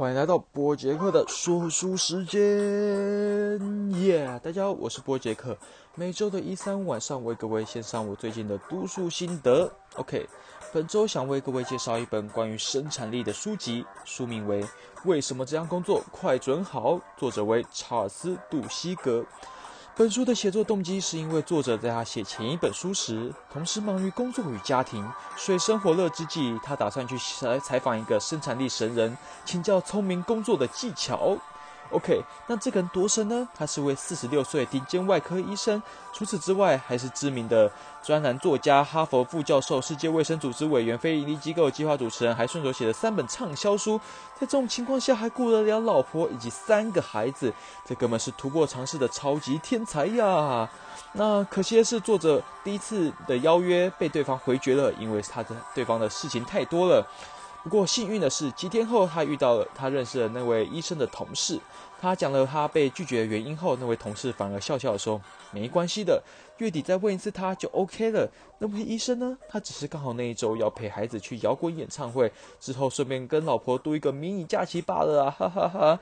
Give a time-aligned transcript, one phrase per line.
[0.00, 2.40] 欢迎来到波杰克的说书时间，
[4.00, 4.40] 耶！
[4.42, 5.54] 大家好，我是波杰克。
[5.94, 9.70] 每周的一三晚上为各位献上我最近的读书心得。
[9.96, 10.26] OK，
[10.72, 14.62] 本周想为各位介绍一本关于生产力的书籍，书名为
[15.04, 19.22] 《为什么这样工作快准好》，作者为查尔斯·杜西格。
[20.00, 25.06] 本书的写作动机是因为作者在他写前一本书时，同时忙于工作与家庭，
[25.36, 31.36] 水深火热之际，他打算去采采访一个生产力神人，请教聪明工作的技巧。
[31.90, 33.48] OK，那这个人多神呢？
[33.52, 35.82] 他是位四十六岁顶尖外科医生，
[36.12, 37.70] 除此之外，还是知名的
[38.02, 43.98] 专栏作家、哈佛副教授、世界卫生组织委员、非营利机构计划主持人，还顺手写了三本畅销书。
[44.38, 47.52] 在这种情况下，还顾得了老婆以及三个孩子，
[47.84, 50.70] 这哥们是突破常识的超级天才呀！
[51.12, 57.04] 那可惜的是，作者第一次的邀约被对方回绝了，因为他的对方的事情太多了。
[57.62, 61.60] 不过幸运的是，几天后他遇到了他认识的那位医生的同事。
[62.00, 65.20] 他讲了他被拒绝的原因后，那位同事反而笑笑说
[65.52, 66.22] ：“没关系的，
[66.56, 68.26] 月底再问一次他就 OK 了。”
[68.58, 69.36] 那位医生呢？
[69.46, 75.30] 他只是刚好那一周要陪孩子去摇滚演唱会，之后顺便跟老婆度一个迷你假期罢了啊！
[75.30, 76.00] 哈哈哈。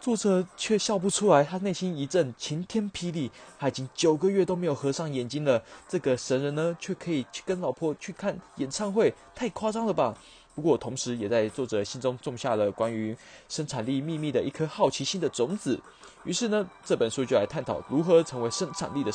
[0.00, 3.30] 作者却笑不出来，他内心一阵晴天霹雳。
[3.58, 10.16] 他已经九个月都没有合上眼睛了，这个神人呢，却可以去跟老婆去看演唱会，太夸张了吧？
[10.58, 13.16] 不过，同时也在作者心中种下了关于
[13.48, 15.80] 生产力秘密的一颗好奇心的种子。
[16.24, 19.12] 于是呢，这本书就来探讨如何成为生产力的，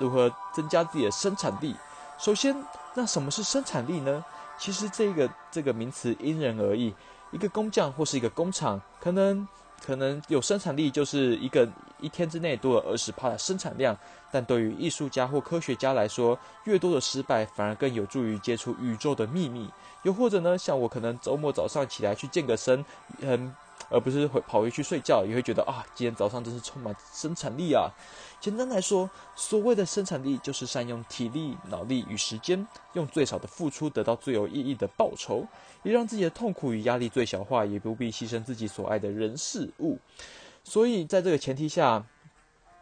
[0.00, 1.72] 如何增加自己的生产力。
[2.18, 2.52] 首先，
[2.96, 4.24] 那什么是生产力呢？
[4.58, 6.92] 其实这个这个名词因人而异。
[7.30, 9.46] 一个工匠或是一个工厂，可能
[9.80, 11.64] 可能有生产力，就是一个
[12.00, 13.96] 一天之内多了二十帕的生产量。
[14.32, 19.70] 但对于艺术家或科学家来说，越多的失败反而更有助于接触宇宙的秘密。
[20.02, 22.84] 又或者呢，像我可能周末早上起来去健个身，
[23.20, 23.54] 嗯，
[23.88, 27.88] 而不是会跑回去睡觉，也会觉得啊，今天早上真是充满生产力啊。
[28.38, 35.46] 简单来说，所谓的生产力就是善用体力、脑力与时间，用最少的付出得到最有意义的报酬，
[35.82, 39.98] 也让自己的痛苦与压力最小化，也不必牺牲自己所爱的人事物。
[40.68, 42.04] 所以，在这个前提下。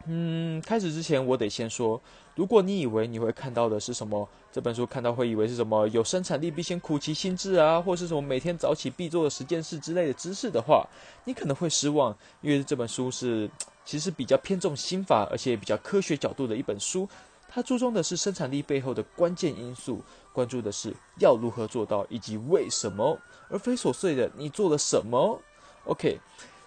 [0.07, 1.99] 嗯，开始之前我得先说，
[2.35, 10.87] 如果你以为你会看到的是什么，这本书看到会以为是什么有生产力必先苦其心志啊，或是什么每天早起必做的十件事之类的知识的话，
[11.23, 13.49] 你可能会失望，因为这本书是
[13.83, 17.07] 其实比较偏重心法，而且比较科学角度的一本书。
[17.47, 23.17] 它注重的是生产力背后的关键因素，关注的是要如何做到以及为什么，
[23.49, 25.41] 而非琐碎的你做了什么。
[25.85, 26.19] OK。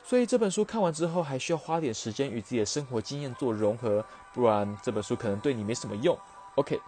[0.09, 4.03] 所以这本书看完之后，还需要花点时间与自己的生活经验做融合，
[4.33, 6.19] 不然这本书可能对你没什么用。
[6.55, 6.81] OK，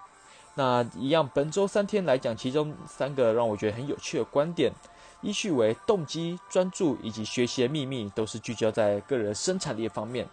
[0.55, 4.73] 那一样，本周三天来讲，其中三个让我觉得很有趣的观点，
[5.21, 10.27] 依序为动机、专注以及学习的秘密，都是聚焦在个人生产力方面。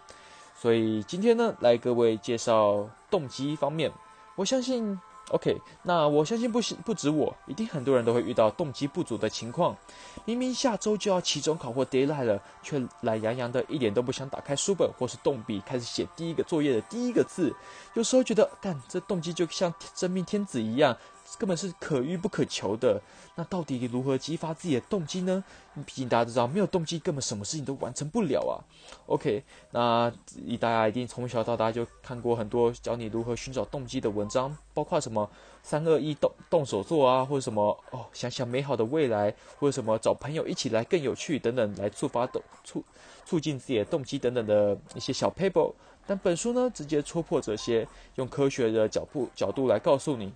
[0.56, 3.92] 所以今天呢，来各位介绍动机方面，
[4.34, 4.98] 我相信。
[5.30, 9.76] OK，那我相信不不止我，一定很多人都会遇到动机不足的情况。
[10.24, 17.54] 明明下周就要期中考或 d a y l i g h t 了，却懒洋洋的，一点都不想打开书本或是动笔开始写第一个作业的第一个字。
[17.94, 20.96] 有时候觉得，但这动机就像真命天子一样。
[21.38, 23.00] 根本是可遇不可求的。
[23.34, 25.42] 那到底如何激发自己的动机呢？
[25.86, 28.58] 毕竟大家都知道，没有动机，根本什么事情都完成不了啊。
[29.06, 30.10] OK，那
[30.58, 35.28] 大家一定从小到大就看过很多教你如何寻找动机的文章，包括什么
[35.62, 42.82] 三二一动动手做啊，或者什么哦想想美好的未来，或者什么找朋友一起来更有趣等等，来触发动促
[43.24, 45.72] 促进自己的动机等等的一些小 paper。
[46.06, 47.86] 但本书呢，直接戳破这些，
[48.16, 50.32] 用科学的角度角度来告诉你。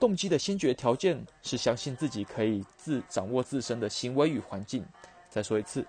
[0.00, 4.84] 动机的先决条件是相信自己可以自掌握自身的行为与环境。
[5.30, 5.86] 再说一次，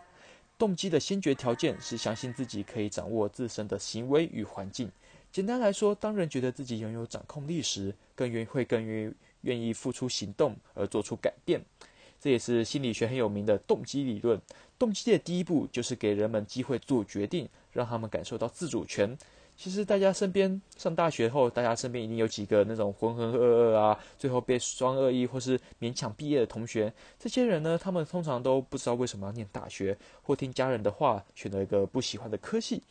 [0.57, 4.91] 动机的先决条件是相信自己可以掌握自身的行为与环境。
[5.31, 11.61] 简单来说，当人觉得自己拥有掌控力时，更愿会更愿愿意付出行动而做出改变。
[12.21, 14.39] 这也是心理学很有名的动机理论。
[14.79, 19.17] 动机的第一步就是给人们机会做决定，让他们感受到自主权。
[19.57, 26.93] 其实大家身边上大学后，大家身边一定有几个那种浑浑噩噩啊，最后被双二一或是勉强毕业的同学。
[27.17, 32.83] 这些人呢，他们通常都不知道为什么要念大学，或听家人的话选择一个不喜欢的科系。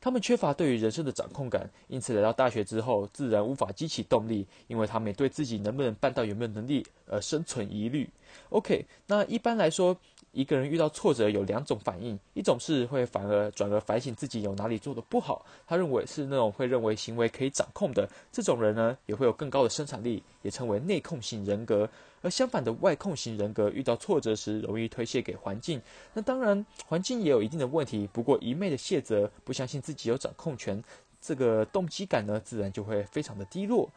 [0.00, 8.08] 他们缺乏对于人生的掌控感，因此来到大学之后，自然无法激起动力，因为他们对自己能不能办到、有没有能力而生存疑虑。
[8.50, 9.96] OK，那一般来说。
[10.34, 21.88] 一个人遇到挫折有两种反应，一种是会反而转而反省自己有哪里做的不好，他认为是那种会认为行为可以掌控的这种人呢，也会有更高的生产力，也称为内控型人格。
[22.20, 25.80] 而相反的外控型人格遇到挫折时，容易推卸给环境。
[26.14, 30.82] 那当然，环境也有一定的问题，不过一昧的卸责，不相信自己有掌控权，
[31.20, 33.88] 这个动机感呢，自然就会非常的低落。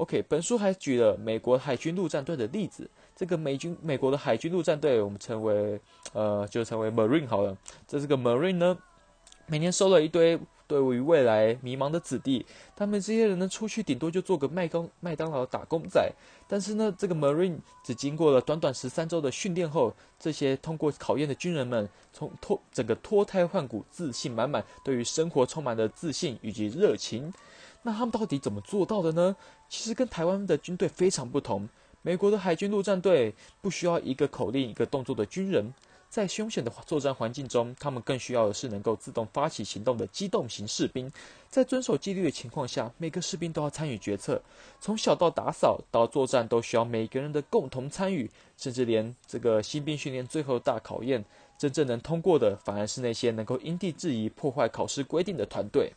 [0.00, 2.90] OK，本书还举了美国海军陆战队的例子。
[3.14, 5.78] 这个美军美国的海军陆战队，我们称为
[6.14, 7.54] 呃，就称为 Marine 好了。
[7.86, 8.78] 这是个 Marine 呢，
[9.46, 10.40] 每年收了一堆
[10.70, 12.46] 对于未来迷茫的子弟，
[12.76, 16.00] 他们这些人呢，出去顶多就做个麦当麦当劳打工仔。
[16.46, 27.34] 但是呢，这个 Marine 只经过了短短十三周的训练后，这些通过考验的军人们，从脱整个脱胎换骨、自信满满，对于生活充满了自信以及热情。
[27.82, 29.34] 那他们到底怎么做到的呢？
[29.68, 31.68] 其实跟台湾的军队非常不同。
[32.02, 35.74] 美国的海军陆战队不需要一个口令、一个动作的军人，
[36.10, 41.10] 在凶险的作战环境中，他们更需要的是能够自动发起行动的机动型士兵。
[41.48, 44.42] 在遵守纪律的情况下，每个士兵都要参与决策，
[44.80, 48.28] 从小到打扫到作战，都需要每个人的共同参与。
[48.56, 51.24] 甚至连这个新兵训练最后大考验，
[51.56, 55.92] 真正能通过的，反而是那些能够因地制宜破坏考试规定的团队。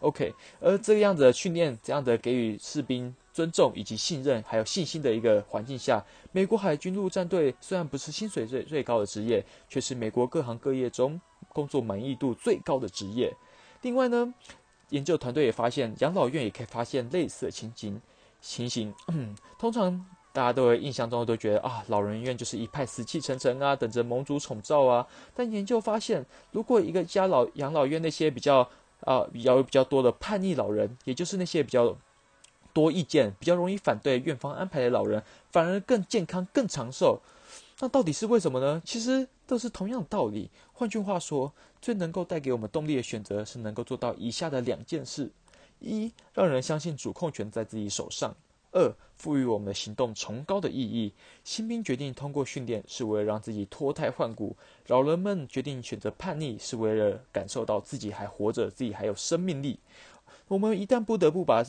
[0.00, 6.02] OK，而这个样子的训练，这样的给予士兵尊重以及信任，还有信心的一个环境下，
[6.32, 13.30] 美国海军陆战队虽然不是薪水最最高的职业，却是美国各行各业中工作满意度最高的职业。
[13.82, 14.32] 另外呢，
[14.88, 18.00] 研究团队也发现，养老院也可以发现类似的情景
[18.40, 18.94] 情形。
[19.58, 25.06] 通常大家都会印象中都觉得啊，老人院就是一派死气沉沉啊，等着盟主宠照啊。
[25.34, 28.66] 但研究发现，如果一个家老养老院那些比较
[29.00, 31.94] 啊，比较比较多的叛逆老人，也就是那些比较
[32.76, 37.18] 多意见、比较容易反对院方安排的老人，反而更健康、更长寿。
[37.78, 38.82] 那到底是为什么呢？
[38.84, 40.50] 其实都是同样的道理。
[40.74, 41.50] 换句话说，
[41.80, 45.30] 最能够带给我们动力的选择，是能够做到以下的两件事：
[45.80, 48.36] 一，让人相信主控权在自己手上。
[48.72, 51.10] 二，赋予我们的行动崇高的意义。
[51.44, 54.54] 新兵决定通过训练，是为了让自己脱胎换骨；
[54.88, 59.78] 老人们决定选择叛逆，是为了感受到自己还活着，自己还有生命力。
[60.48, 61.64] 我们一旦不得不把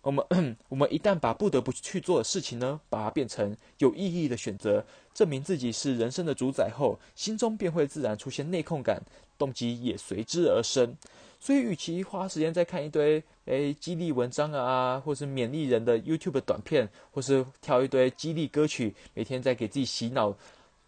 [0.00, 0.24] 我们
[0.70, 9.02] 我们一旦把不得不去做的事情呢，把它变成有意义的选择，证明自己是人生的主宰后，心中便会自然出现内控感，
[9.36, 10.96] 动机也随之而生。
[11.38, 20.34] 所以，与其花时间在看一堆诶激励文章啊，或是勉励人的 YouTube 短片，或是挑一堆激励歌曲，每天在给自己洗脑，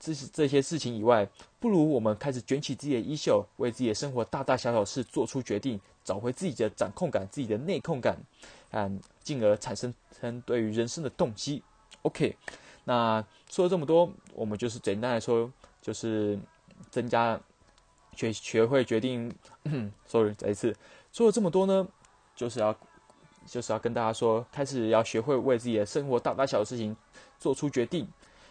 [0.01, 1.29] 这些这些事情以外，
[1.61, 8.17] 不如我们开始卷起自己的衣袖，为自己的生活大大小小事做出决定，找回自己的掌控感、自己的内控感，
[8.71, 11.63] 嗯，进而产生成对于人生的动机。
[12.03, 12.37] OK，
[12.85, 16.39] 那说了这么多，我们就是简单来说，就是
[16.91, 17.41] 增加。
[18.17, 19.29] 学学会决定
[20.07, 20.73] ，sorry，再一次
[21.13, 21.85] 说了这么多呢，
[22.37, 22.73] 就是要
[23.45, 26.97] 就是要跟大家说，开始要学会为自己的生活大大小小的事情
[27.41, 28.07] 做出决定。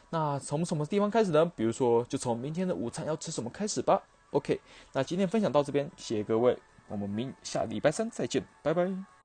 [0.10, 1.50] 那从什么地方开始呢？
[1.56, 4.04] 比如说，就从明天的午餐要吃什么开始吧。
[4.32, 4.60] OK，
[4.92, 9.13] 那今天分享到这边，谢谢各位，我们明下礼拜三再见，拜拜。